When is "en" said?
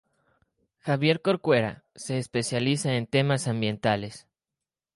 2.95-3.05